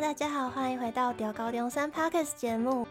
[0.00, 2.86] 大家好，欢迎回到《屌高中山》Parkes 节目。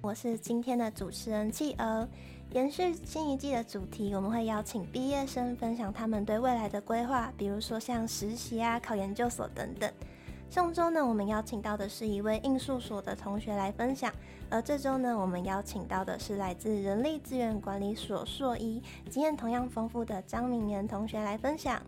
[0.00, 2.08] 我是今天的主持人企鹅。
[2.52, 9.92] 延续新一季的主题，我们会邀请毕业生分享他们对未来的规划，比如说像实习啊、考研究所等等。
[10.50, 14.12] 上周呢，我们邀请到的是一位应数所的同学来分享，
[14.50, 21.80] 而这周呢，我们邀请到的是来自人力资源管理所硕一、经验同样丰富的张铭妍同学来分享。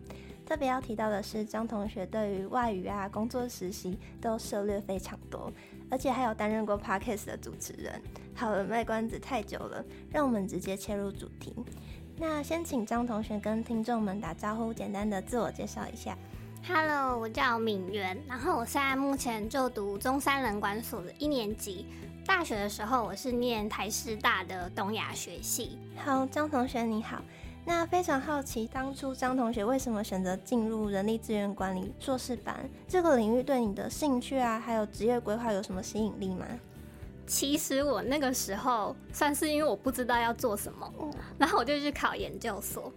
[0.45, 5.51] 特别要提到的是，张同学对于外语啊、工作实习都涉猎非常多，
[5.91, 8.01] 而且还有担任过 Podcast 的主持人。
[8.33, 11.53] 好了，卖关子太久了，让我们直接切入主题。
[12.15, 16.17] 那先请张同学跟听众们打招呼，简单的自我介绍一下。
[16.65, 21.85] Hello，我叫敏媛，然后我现在目前就读中山人管所的一年级。
[22.25, 25.77] 大学的时候，我是念台师大的东亚学系。
[25.97, 27.21] 好，张同学你好。
[27.65, 32.57] 那非常好奇，当初张同学为什么选择进入人力资源管理硕士班？
[32.87, 36.45] 这个领域对你的兴趣啊，还有职业规划有什么吸引力吗？
[37.27, 40.89] 其实我那个时候算是因为我不知道要做什么，
[41.37, 42.89] 然后我就去考研究所。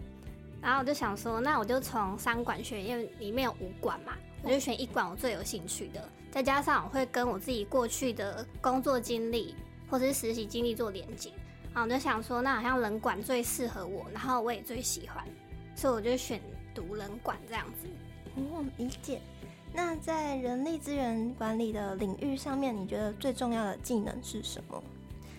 [0.67, 4.11] 然后我就想说，那我就从三管学院里面有五管嘛，
[4.43, 9.55] 我就选一管我最有兴趣的，再加上我会跟我自己过去的工作经历
[9.89, 11.31] 或者是实习经历做连接，
[11.73, 15.25] 然后我就想说，那好像人管最适合我，然后我也最喜欢，
[15.73, 16.41] 所以我就选
[16.75, 17.87] 读人管这样子。
[18.35, 19.21] 哦，理解。
[19.71, 24.83] 那在人力资源管理的领域上面，你觉得最重要的技能是什么？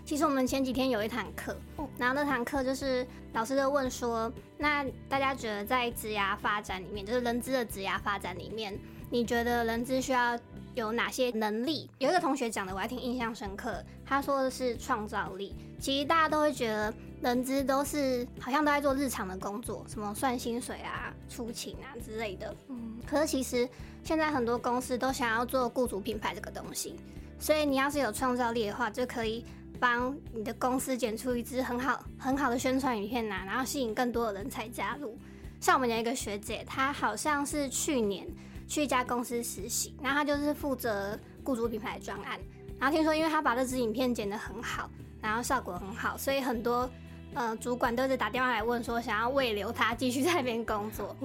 [0.09, 1.55] 其实我们前几天有一堂课，
[1.99, 8.75] 然后那堂课就是老师就问说，那大家觉得在职涯发展里面，就是人资的职涯发展里面，
[9.11, 10.35] 你觉得人资需要
[10.75, 11.91] 有哪些能力？
[11.99, 15.55] 有一个同学讲的我还挺印象深刻，他说的是创造力。
[15.79, 22.57] 其实大家都会觉得人资都是好像都在做日常的工作，什么算薪水啊、出勤啊之类的。
[22.69, 23.69] 嗯，可是其实
[24.03, 26.99] 现在很多公司都想要做雇主品牌这个东西，
[27.39, 29.45] 所以你要是有创造力的话，就可以。
[29.81, 35.17] 帮你的公司剪出一支很好很好的宣传影片呐，然后吸引更多的人才加入。
[35.61, 38.27] 像我们有一个学姐，她好像是去年
[38.67, 42.39] 去一家公司实习，然后她就是负责雇主品牌专案。
[42.79, 44.89] 然后听说，因为她把这支影片剪得很好，
[45.21, 46.89] 然后效果很好，所以很多
[47.35, 51.17] 呃主管都是打电话来问说，想要慰留她继续在那边工作。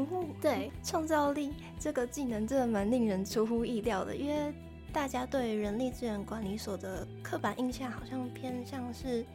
[0.41, 4.53] 对，创造力这个技能真的蛮令人出乎意料的，因为。
[4.93, 9.25] 大家对人力资源管理所的刻板印象好像偏向是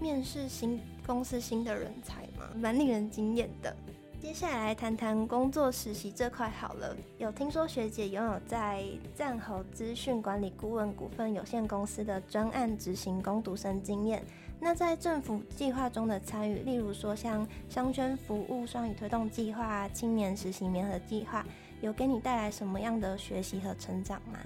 [0.00, 3.74] 面试新公司新的人才嘛，蛮令人惊艳的。
[4.20, 6.96] 接下来谈谈工作实习这块好了。
[7.16, 8.82] 有听说学姐拥有在
[9.14, 14.20] 赞猴资讯管理顾问股份有限公司的专案执行工读生经验。
[14.58, 21.46] 那在政府计划中的参与，例如说像商圈服务双语推动计划、青年实习联合计划，
[21.80, 24.38] 有给你带来什么样的学习和成长吗？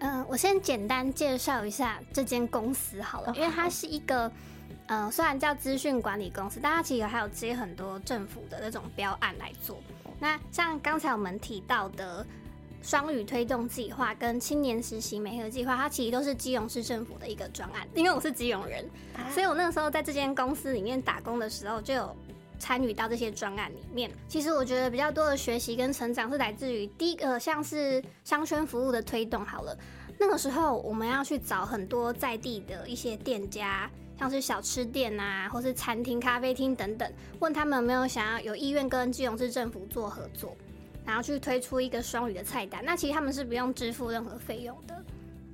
[0.00, 4.30] 嗯、呃，我先简单介绍一下这间公司好了，oh, 因为它是一个，
[4.86, 9.78] 呃，虽然叫资讯管理公司，但它其实还有接很多政府的那种标案来做。
[10.18, 12.26] 那像刚才我们提到的
[12.82, 17.86] 双语推动计划跟青年实习媒合计划，它其实都是基隆市政府的一个专案。
[17.94, 18.84] 因为我是基隆人，
[19.32, 22.16] 所以我那个时候在这间公司里面打工的时候就有。
[22.60, 29.44] 参与到这些专案里面，其实我觉得比较多的学习跟成长是来自于第一个，像是商圈服务的推动。
[29.44, 29.76] 好了，
[30.18, 40.54] 那个时候我们要去找很多在地的一些店家，像是小吃店啊，或是餐厅、咖啡厅等等，问他们有没有想要有意愿跟基隆市政府做合作，
[41.06, 42.84] 然后去推出一个双语的菜单。
[42.84, 45.04] 那其实他们是不用支付任何费用的。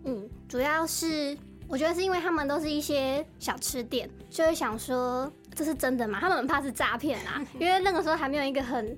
[0.04, 5.32] 嗯，主要是我觉得是因为他们都是一些小吃店，就会想说。
[5.56, 6.18] 这是真的吗？
[6.20, 8.96] 他们很怕是诈骗啊，因为那个时候还没有一个很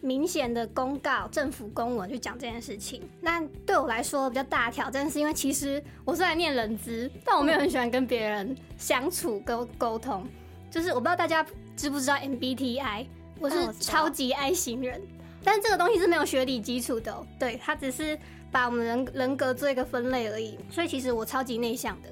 [0.00, 3.08] 明显的公告、政府公文去讲这件事情。
[3.20, 10.26] 那对我来说比较大的挑战，是因为其实我虽然念人资，但我没有很喜欢跟别人相处沟沟通。
[10.70, 13.06] 就是我不知道大家知不知道 MBTI，
[13.38, 15.00] 我是超级 I 型人，
[15.44, 17.26] 但是这个东西是没有学理基础的喔。
[17.38, 18.18] 对，它只是
[18.50, 20.58] 把我们人人格做一个分类而已。
[20.70, 22.08] 所以其实我超级内向的。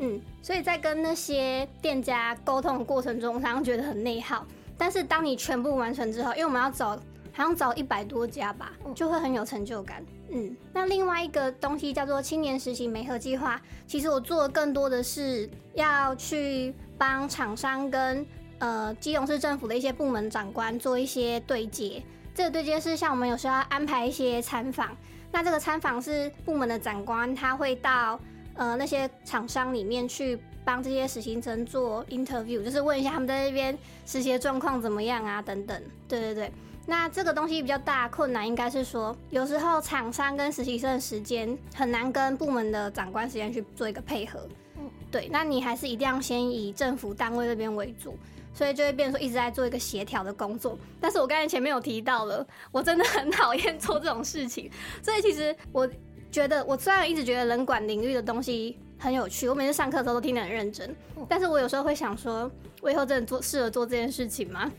[0.00, 4.46] 嗯，所以在跟那些店家沟通的过程中，常常觉得很内耗。
[4.76, 6.90] 但是当你全部完成之后，因为我们要找，
[7.32, 10.04] 好像找一百多家吧，就会很有成就感。
[10.30, 18.26] 嗯，那另外一个东西叫做青年实习媒合计划，其实我做的更多的是要去帮厂商跟
[18.58, 22.02] 呃基隆市政府的一些部门长官做一些对接。
[22.34, 24.90] 这个对接是像我们有时候要安排一些参访，
[25.34, 28.18] 那这个参访是部门的长官他会到。
[28.56, 33.76] 呃，那些厂商里面去帮这些实习生做 interview，就是问一下他们在那边
[34.06, 35.82] 实习的状况怎么样啊，等等。
[36.06, 36.52] 对对对，
[36.86, 44.48] 那这个东西比较大困难应该是说，有时候厂商跟实习生的时间很难跟部门的长官时间去做一个配合。
[44.78, 48.16] 嗯，对，那你还是一定要先以政府单位这边为主。
[48.54, 54.70] 所以就会变成说一直在做一个协调的工作，但是我刚才前面有提到了，我真的很讨厌做这种事情。
[55.02, 55.86] 所以其实我
[56.30, 60.94] 觉得，我虽然一直觉得人管领域的东西很有趣，我每次上课的时候都听得很认真，
[61.28, 64.70] 但是我有时候会想说，我以后真的做适合做这件事情吗？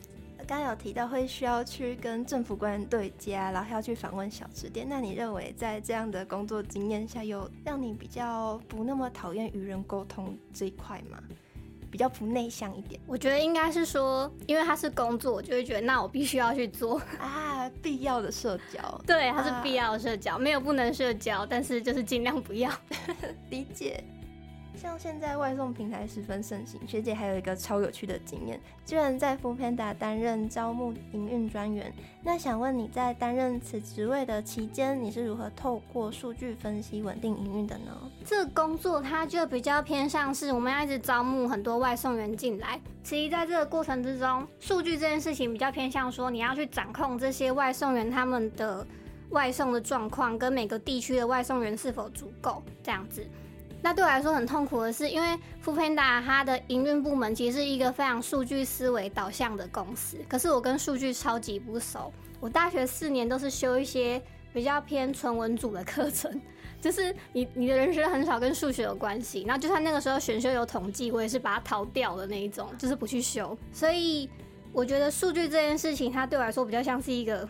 [0.47, 11.17] 刚刚有提到会需要去跟政府官员对接，然后要去访问小吃店，那你认为在这样的工作经验下，有让你比较不那么讨厌与人沟通这一块吗？
[11.95, 19.01] 比较不内向一点，我觉得应该是说，因为他是工作，我就会觉得那我必须要去做 啊，必要的社交。
[19.07, 22.69] 对，他是必要的社交，啊、没有不能社交，但是就是尽量不要
[23.49, 24.03] 理解。
[24.75, 31.93] 像现在外送平台十分盛行，学姐还有一个超有趣的经验，居然在 foodpanda 担任招募营运专员。
[32.23, 37.91] 那想问你在担任此职位的期间，你是如何透过数据分析稳定营运的呢？
[38.25, 42.79] 这个工作它就比较偏向是我们要一直招募很多外送员进来。
[43.03, 48.85] 其实在这个过程之中，数据这件事情比较偏向说你要去掌控这些外送员他们的
[49.29, 53.25] 外送的状况，跟每个地区的外送员是否足够这样子。
[53.85, 55.27] 那对我来说很痛苦的是，因为
[55.61, 62.11] f o o p a n d a 它的营运部门其实是一个非常数据思维导向的公司，可是我跟数据超级不熟。
[62.39, 64.19] 我大学四年都是修一些
[64.51, 66.41] 比较偏纯文组的课程，
[66.81, 69.43] 就是你你的人生很少跟数学有关系。
[69.45, 73.55] 那就算那个时候选修有统计，我也是把它逃掉的那一种，就是不去修。
[73.71, 74.27] 所以
[74.73, 77.47] 我觉得数据这件事情，它对我来说比较像是一个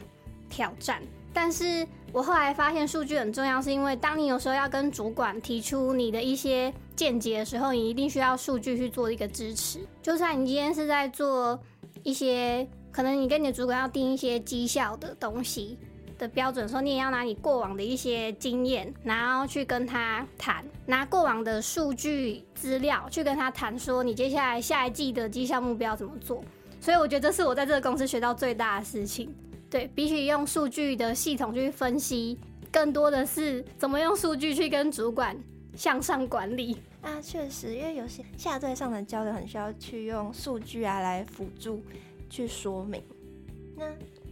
[0.49, 1.01] 挑战。
[1.35, 9.79] 但是我后来发现数据很重要，是因为当你有时候要跟主管提出你的一些见解的时候，你一定需要数据去做一个支持。
[10.01, 11.59] 就算你今天是在做
[12.03, 15.77] 一些，可能你跟你的主管要定一些绩效的东西
[16.17, 26.41] 的标准，说你也要拿你过往的一些经验，然后去跟他谈，拿过往的数据资料去跟他谈，说你接下来下一季的绩效目标怎么做。
[26.79, 29.33] 所以我觉得这是我在这个公司学到最大的事情。
[29.75, 32.39] 对，比起用数据的系统去分析，
[32.71, 35.37] 更多的是怎么用数据去跟主管
[35.75, 37.19] 向上管理啊。
[37.21, 41.83] 确实，因为有些下对上的交流很需要去用数据啊来辅助
[42.29, 43.03] 去说明。
[43.75, 43.85] 那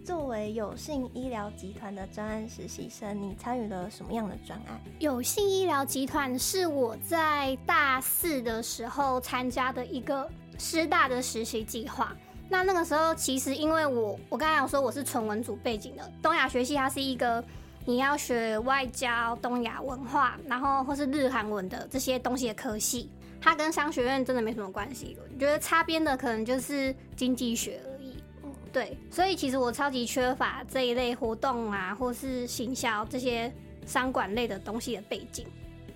[0.06, 4.80] 作为有幸医疗集团的专案实习生，你参与了什么样的专案？
[5.00, 10.26] 有幸医疗集团是我在大四的时候参加的一个
[10.58, 12.16] 师大的实习计划。
[12.54, 17.44] 那那个时候，其实因为我我刚才有说我是纯文组背景的，东亚学系它是一个
[17.84, 23.10] 你要学外交、东亚文化，然后或是日韩文的这些东西的科系，
[23.42, 25.18] 它跟商学院真的没什么关系。
[25.20, 28.24] 我觉得擦边的可能就是经济学而已。
[28.72, 33.52] 对，所以其实我超级缺乏这一类活动啊，或是行销这些
[33.88, 35.48] 商管类的东西的背景。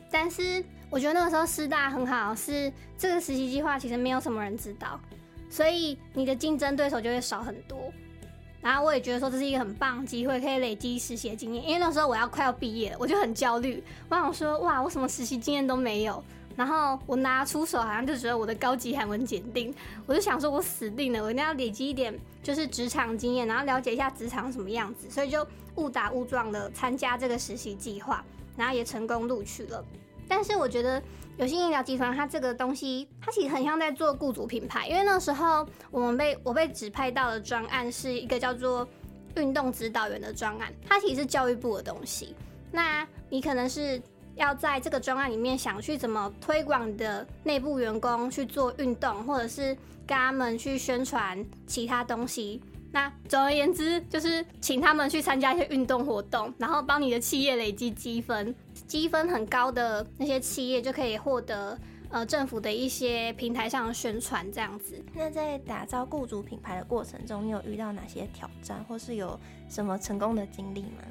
[0.10, 5.00] 但是我觉得那个时候师大很好，是这个实习计划其实没有什么人知道。
[5.50, 7.92] 所以你的竞争对手就会少很多，
[8.62, 11.64] 然后我也觉得说这是一个很棒机会，可以累积实习经验。
[11.64, 13.84] 因为那时候我要快要毕业了，我就很焦虑。
[14.10, 16.24] 我想说，哇，我什么实习经验都没有，
[16.56, 19.74] 然后我拿出手好像就觉得我的高级韩文检定，
[20.06, 25.10] 我就想说我死定了，我一定要累积一点就是职场经验，然后了解一下职场什么样子。
[25.10, 28.24] 所以就误打误撞的参加这个实习计划，
[28.58, 29.84] 然后也成功录取了。
[30.28, 31.02] 但是我觉得。
[31.38, 34.88] 有信医疗集团，它这个东西，它其实很像在做雇主品牌。
[34.88, 38.88] 因为那时候我们被我被指派到的专案是一个叫做
[39.36, 42.36] 运动指导员的专案，它其实是教育部的东西。
[42.72, 44.02] 那你可能是
[44.34, 52.60] 要在这个专案里面想去怎么推广的内部员工去做运动，或者是跟他们去宣传其他东西。
[52.92, 58.56] 那总而言之，就是请他们去参加一些运动活动，然后帮你的企业累积积分，
[58.88, 61.78] 积分很高的那些企业就可以获得
[62.10, 65.04] 呃政府的一些平台上的宣传，这样子。
[65.14, 69.38] 那在打造雇主品牌的过程中，你有遇到哪些挑战，或是有
[69.70, 71.04] 什么成功的经历吗？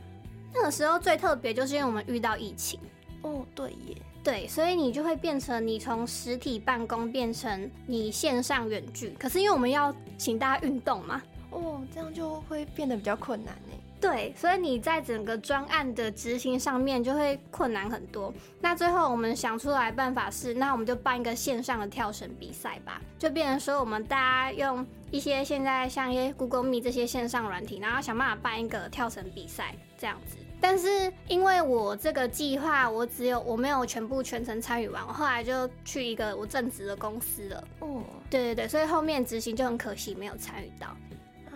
[0.54, 2.80] 那个时候最特别就是因为我们遇到疫情。
[3.22, 11.20] 哦，对耶，对，所以你就会变成你从实体办公变成你线上远距，可是因为我们要请大家运动嘛。
[11.50, 13.72] 哦，这样就会变得比较困难呢。
[13.98, 18.32] 对，所以你在整个专案的执行上面就会困难很多。
[18.60, 30.36] 那最后我们想出来办法是，那我们就办一个线上的跳绳比赛吧，就变成说我们大家用一些现在像一些 Google Meet 这些线上软体，然后想办法办一个跳绳比赛这样子。
[30.60, 37.64] 但是因为我这个计划，我只有我没有全部全程参与完，我后来就去一个我正职的公司了。
[37.80, 40.94] 哦，对对对，所以后面执行就很可惜没有参与到。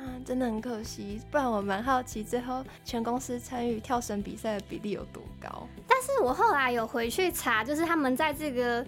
[0.01, 5.69] 啊，真的很可惜，不然我蛮好奇最后全公司参与跳绳比赛的比例有多高。
[5.87, 8.85] 但是我后来有回去查，就是他们在这个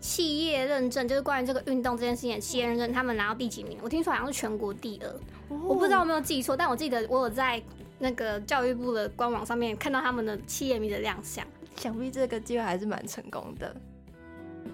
[0.00, 3.78] 企业认证，就是关于这个运动这件事情的企业认证，他们拿到第几名？
[3.80, 5.08] 我听说好像是全国第二，
[5.50, 7.62] 哦、我不知道有没有记错，但我记得我有在
[8.00, 11.46] 那个教育部的官网上面看到他们的企业名的亮相，
[11.76, 13.74] 想必这个计划还是蛮成功的。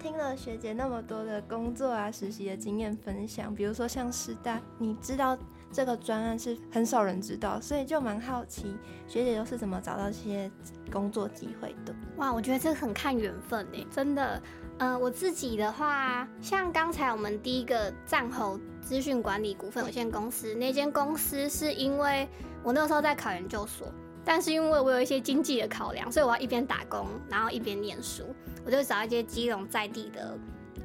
[0.01, 5.37] 听了学姐那么多的工作啊、实习的经验分享，比如说像师大，你知道？
[5.73, 8.77] 这个专案是很少人知道，所以就蛮好奇
[9.07, 10.49] 学姐又是怎么找到这些
[10.91, 11.93] 工作机会的。
[12.17, 14.41] 哇，我觉得这很看缘分诶，真的。
[14.79, 22.27] 呃，我自己的话，像刚才我们第一个战侯资讯管理股份有限公司那间公司，是因为
[22.63, 23.87] 我那时候在考研究所，
[24.25, 28.23] 但是因为我有一些经济的考量，所以我要一边打工，然后一边念书，
[28.65, 30.37] 我就找一些基隆在地的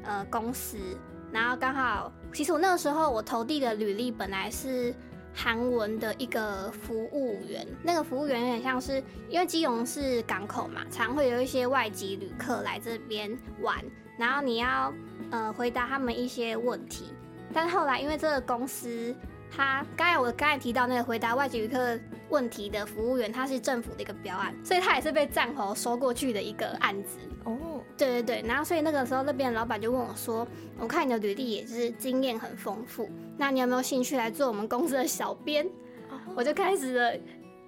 [0.04, 0.76] 呃公司。
[1.32, 4.94] 然后刚好，其实我那个时候我投递的履历本来是
[5.34, 13.30] 韩文的一个服务员，那个服务员有点像是，因为基隆是港口嘛，常会有一些外籍旅客来这边
[13.60, 13.84] 玩，
[14.18, 14.92] 然后你要
[15.30, 17.12] 呃回答他们一些问题。
[17.52, 19.14] 但后来因为这个公司，
[19.50, 21.98] 他刚才我刚才提到那个回答外籍旅客
[22.30, 27.18] 问题的服务员，他是政府的一个标案，所以他也是被战火收过去的一个案子。
[27.44, 30.46] 哦，对对对，然后所以那个时候那边老板就问我说
[30.78, 35.66] ：“我看你的履历也是经验很丰富，那你有没有兴趣来做我们公司的小编？”
[36.10, 37.18] 哦，我就开始了，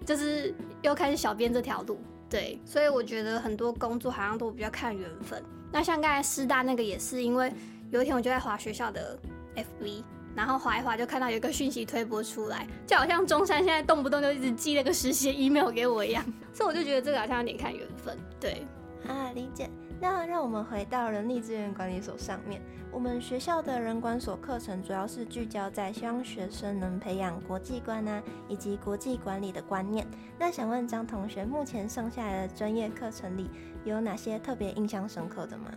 [0.05, 1.99] 就是又开始小编这条路。
[2.29, 5.43] 对，所以我觉得很多工作好像都比较看缘分。
[5.73, 7.53] 那像刚才师大那个也是，因为
[7.91, 9.19] 有一天我就在滑学校的
[9.57, 10.03] FB，
[10.35, 18.17] 然后滑一滑就看到有一个讯息推播出来，就好像中山现在动不动就一直寄那个实习 email 给我一样，所以我就觉得这个好像有点看缘分。
[18.39, 18.67] 对。
[19.09, 19.69] 啊，理解。
[19.99, 22.61] 那让我们回到人力资源管理所上面。
[22.93, 30.07] 我们学校的人管所课程主要是聚焦在希望学生能培养国际观啊，以及国际管理的观念。
[30.39, 33.49] 那想问张同学，目前上下来的专业课程里
[33.85, 35.71] 有哪些特别印象深刻的吗？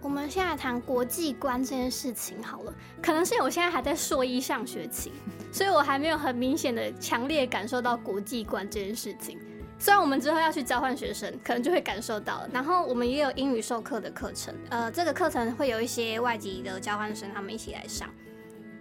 [0.00, 2.72] 我们现在谈国际观这件事情好了，
[3.02, 5.12] 可能是我现在还在硕一上学期，
[5.50, 9.38] 所以我还没有很明显的强烈感受到国际观这件事情。
[9.78, 12.48] 虽然我们之后要去交换学生，可能就会感受到了。
[12.52, 18.08] 然后我们也有英语授课的课程，呃，这个课程会有一些外籍的交换生他们一起来上。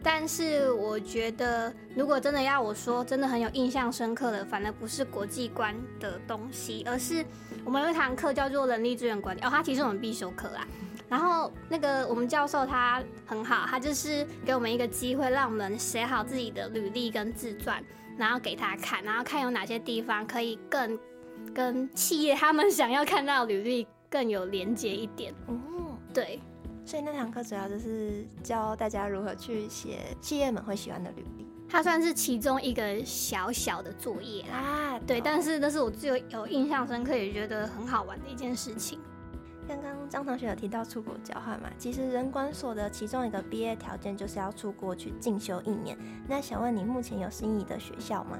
[0.02, 7.26] 但是我觉得，如果真的要我说，真的很有印象深刻的，反而不是国际观的东西，而是
[7.66, 10.66] 我们有一堂课叫做人力资源管理哦，它其实我们必修课啦。
[11.10, 17.84] 然后那个我们教授他很好，他就是给我们一个机会，让我们写好自己的履历跟自传。
[18.18, 20.98] 然后给他看，然后看有哪些地方可以更
[21.54, 25.34] 跟企业他们想要看到的履历更有连接一点。
[25.48, 25.54] 哦，
[26.14, 26.40] 对，
[26.86, 31.46] 所以那堂课主要就是教大家如何去写企业们会喜欢的履历。
[31.68, 38.98] 它算是其中一个小小的作业啊，对，但是那是我最有有印象深刻也觉得很好玩的一件事情。
[39.68, 41.70] 刚刚张同学有提到出国交换嘛？
[41.78, 45.98] 其实人管所的其中一个毕业条件就是要出国去进修一年。
[46.28, 48.38] 那想问你目前有心仪的学校吗？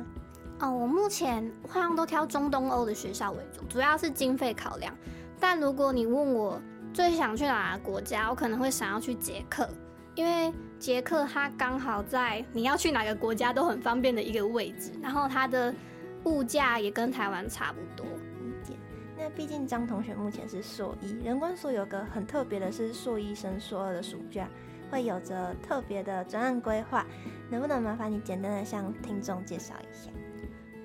[0.60, 4.96] 哦，我目前好像都挑中东欧的学校为主，主要是经费考量。
[5.40, 6.62] 但如果你问我
[6.94, 9.68] 最想去哪个国家，我可能会想要去捷克，
[10.16, 15.74] 因为捷克它刚好在你要去哪个国家都很方便的一个位置，然后它的
[16.24, 18.06] 物价也跟台湾差不多。
[19.26, 24.48] 那毕竟张同学目前是硕一，人管所有个很特别的是，硕一升硕二的暑假
[24.92, 27.04] 会有着特别的专案规划，
[27.50, 30.12] 能不能麻烦你简单的向听众介绍一下？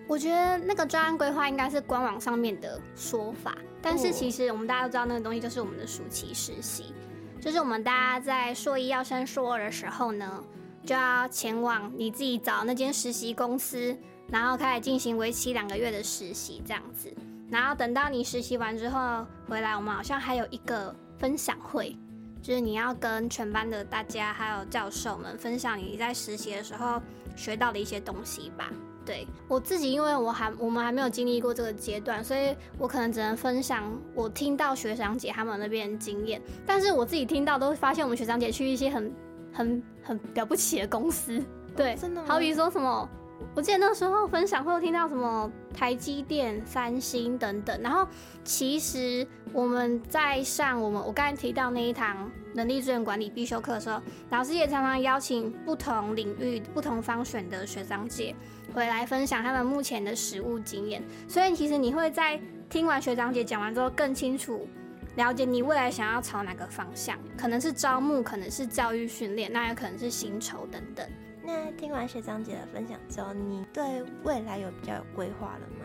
[0.09, 6.95] 我觉得那个专案规划应该是官网上面的说法，但是其实我们大家都知道那个东西就是我们的暑期实习，
[7.43, 10.43] 就是我们大家在硕一要升硕二的时候呢，
[10.87, 13.95] 就要前往你自己找那间实习公司，
[14.29, 17.13] 然后开始进行为期两个月的实习，这样子。
[17.51, 21.97] 然后等到你实习完之后回来，我们好像还有一个分享会，
[22.41, 27.03] 就是你要跟全班的大家还有教授们分享你在实习的时候
[27.35, 28.71] 学到的一些东西吧。
[29.05, 36.41] 对，我自己，因为我还我们还没有经历过这个阶段，所以我可能只能分享我听到学长姐他们那边的经验。
[36.65, 39.13] 但是我自己听到都会发现，我们学长姐去一些很
[39.53, 41.43] 很很了不起的公司，
[41.75, 42.29] 对，真的吗？
[42.29, 43.09] 好比说什么。
[43.55, 48.07] 我记得那时候分享会有听到什么台积电、三星等等，然后
[48.45, 58.35] 其实我们在上我们我刚才提到那一堂人力资源管理必修课的时候，老师也常常邀请不同领域、不同方选的学长姐
[58.73, 64.69] 回来分享他们目前的实务经验，所以其实你会在听完学长姐讲完之后更清楚
[65.17, 71.05] 了解你未来想要朝哪个方向，可能是招募，可能是教育训练，那也可能是薪酬等等。
[71.51, 75.85] 那听完学长姐的分享之后，你对未来有比较有规划了吗？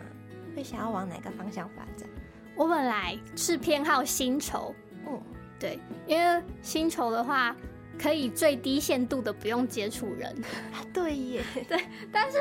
[0.54, 2.08] 会想要往哪个方向发展？
[2.54, 4.72] 我本来是偏好薪酬，
[5.06, 5.20] 嗯，
[5.58, 7.54] 对，因为薪酬的话
[7.98, 10.32] 可以最低限度的不用接触人。
[10.72, 12.38] 啊，对耶， 对，但是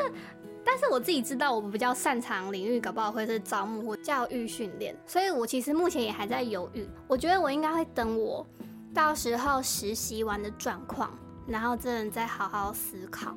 [0.64, 6.88] 但是我自己知道，我们比较擅长领域，搞不好会是招募或教育训练，所以我其实目前也还在犹豫。
[7.08, 8.46] 我觉得我应该会等我
[8.94, 11.12] 到时候实习完的状况。
[11.48, 13.36] 然后真的再好好思考，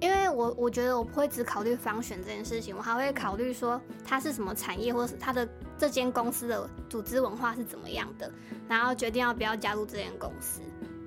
[0.00, 8.32] 因为我我觉得我不会只考虑方选这件事情，我还会考虑说它是什么产业，或是它的这间公司的组织文化是怎么样的，
[8.68, 10.60] 然后决定要不要加入这间公司。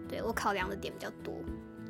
[0.08, 1.34] 对，我考量的点比较多。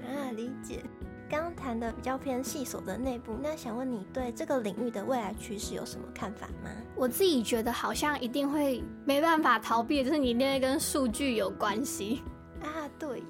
[0.01, 0.83] 啊，理解。
[1.27, 6.69] 刚刚谈的比较偏细琐的内部，那想问你对这个领域的未来趋势有什么看法吗？
[6.95, 12.21] 我自己觉得好像一定会没办法逃避，就是你一定会跟数据有关系。
[12.61, 13.25] 啊，对耶。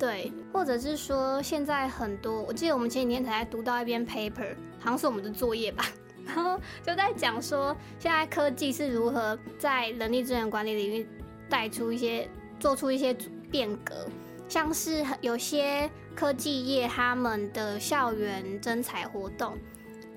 [0.00, 5.84] 对，或者是说现在很多，我记得我们前几天才读到一篇 paper，好像是我们的作业吧，
[6.24, 11.06] 然后就在讲说现在科技是如何在人力资源管理领域
[11.50, 12.26] 带出一些、
[12.58, 13.14] 做出一些
[13.50, 14.06] 变革，
[14.48, 19.58] 像是有些科技业他们的校园征才活动，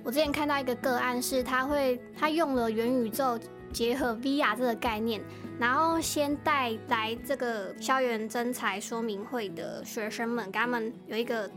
[0.01, 3.37] 我之前看到一个个案是他会他用了元宇宙
[3.73, 5.21] 结合 VR 这个概念。
[5.59, 11.49] 然后先带来这个校园征才说明会的学生们，给他们有一个，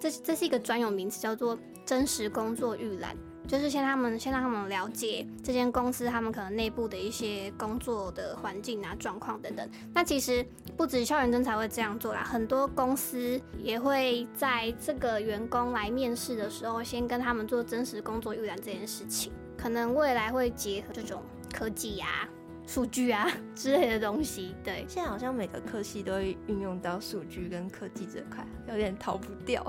[0.00, 3.14] 这这是一个专有名词，叫做真实工作预览，
[3.46, 9.68] 就是先他们先让他们了解这间公司他们可能内部的一些工作的环境啊、状况等等。
[9.92, 10.44] 那其实
[10.74, 21.22] 不止校园征才会这样做啦，很多公司也会在这个员工来面试的时候，先跟他们做真实工作预览这件事情，可能未来会结合这种
[21.54, 22.28] 科技呀、啊。
[22.66, 29.62] 数据啊 之类的东西，对，现在好像每个科系都会运用到数据跟科技这块，有点逃不掉。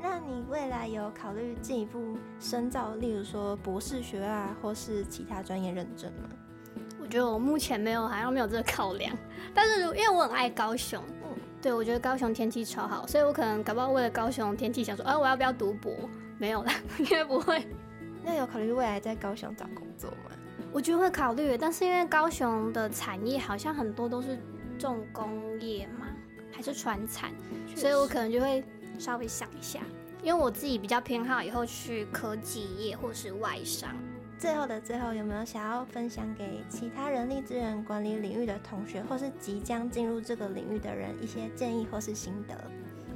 [0.00, 6.28] 那你未来有考虑进一步深造，例如说博士学啊，或是其他专业认证吗？
[7.00, 9.12] 我觉得我目前没有，好像没有这个考量。
[9.52, 15.92] 但是因为我很爱高雄，嗯，对，我觉得高雄天气超好，所以我可能搞不好为了高雄天气，想说，啊，我要不要读博？
[16.38, 17.66] 没有啦， 应该不会。
[18.24, 20.30] 那有考虑未来在高雄找工作吗？
[20.72, 24.38] 我觉得会考虑，但是因为高雄的产业好像很多都是
[24.78, 26.06] 重工业嘛，
[26.50, 27.30] 还是船产，
[27.76, 28.64] 所以我可能就会
[28.98, 29.80] 稍微想一下，
[30.22, 33.94] 因为我自己比较偏好以后去科技业或是外商。
[34.38, 42.56] 最后的最后，有没有想要分享给其他人力资源管理领域的同学，或是即将进入这个领域的人一些建议或是心得？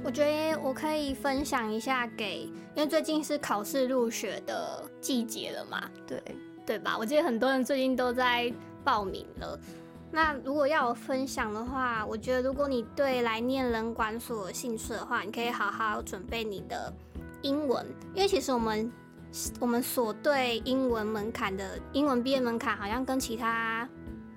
[0.03, 2.43] 我觉得我可以分享一下给，
[2.75, 6.23] 因为最近是考试入学的季节了嘛，对。
[6.67, 6.97] 对吧？
[6.99, 8.53] 我记得很多人最近都在
[8.83, 9.57] 报名了。
[10.11, 16.93] 那如果要我分享的话，我觉得如果你对来念人管所有兴趣的话，你可以好好准备你的
[17.41, 18.91] 英文，因为其实我们
[19.61, 23.87] 我们所对英文门槛的英文毕业门槛，好像跟其他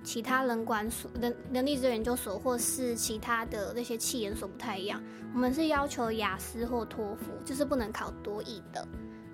[0.03, 5.01] 其他人管所、人人力资源研究所或是其他的那些企研所不太一样。
[5.33, 8.87] 我们是要求雅思或托福，就是不能考多益的。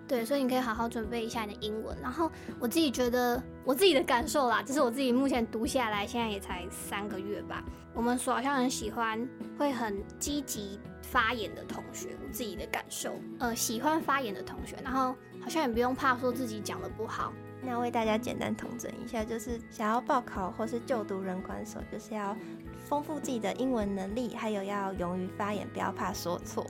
[0.08, 1.98] 对，所以你可以好好准备一下你的英文。
[2.02, 7.64] 然后我自己觉得，我自己的感受啦，就是我自己目前读下来，现在也才三个月吧。
[7.94, 17.34] 我们所好像很喜欢会很积极发言的同学，我自己的感受，呃，喜欢发言的同学，然后好像也不用怕说自己讲的不好。
[17.62, 22.38] 那为大家简单统整一下，就是想要报考或是就读人管所，就是要
[22.86, 26.66] 丰富自己的英文能力，还有要勇于发言，不要怕说错。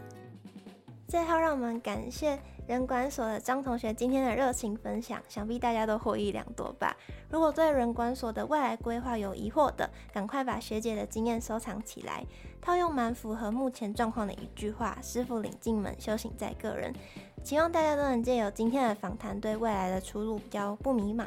[1.07, 2.39] 最后，让我们感谢。
[2.67, 6.97] 人管所的张同学今天的热情分享，想必大家都获益良多吧。
[7.29, 12.25] 如果对人管所的未来规划有疑惑的，赶快把学姐的经验收藏起来。
[12.61, 16.93] 套用蛮符合目前状况的一句话：“师傅领进门，修行在个人。”
[17.41, 21.25] 希望大家都能借由今天的访谈，对未来的出路比较不迷茫。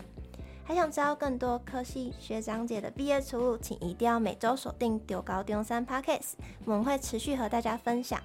[0.63, 6.35] 还想知道更多科系学长姐的毕业出路，请一定要每周锁定丢高丢三 Podcast，
[6.67, 8.21] 我们会持续和大家分享。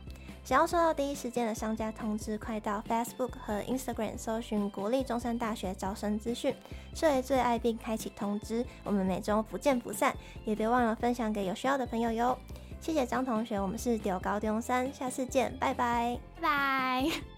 [0.46, 6.56] 想要收到第一时间的商家通知，快到 Facebook 和 Instagram 搜寻国立中山大学招生资讯，
[6.94, 8.64] 设为最爱并开启通知。
[8.84, 12.38] 我们每周不见不散，也别忘了分享给有需要的朋友哟。
[12.80, 17.35] 谢谢张同学，我们是屌高中山，下次见，拜拜，拜拜。